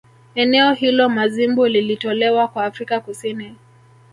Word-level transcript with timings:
Eneo 0.35 0.73
hilo 0.73 1.09
Mazimbu 1.09 1.67
lilitolewa 1.67 2.47
kwa 2.47 2.65
Afrika 2.65 2.99
Kusini 2.99 3.55